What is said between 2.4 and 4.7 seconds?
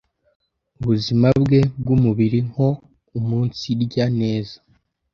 nko umunsirya neza